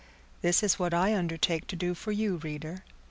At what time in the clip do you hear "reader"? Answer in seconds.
2.37-2.83